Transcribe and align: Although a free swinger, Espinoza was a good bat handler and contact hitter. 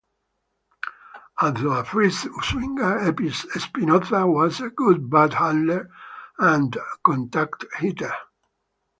Although 1.43 1.73
a 1.73 1.83
free 1.83 2.09
swinger, 2.09 2.97
Espinoza 3.05 4.25
was 4.27 4.59
a 4.59 4.71
good 4.71 5.11
bat 5.11 5.33
handler 5.35 5.91
and 6.39 6.75
contact 7.05 7.65
hitter. 7.77 8.11